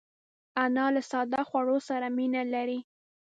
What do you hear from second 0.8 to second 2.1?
له ساده خوړو سره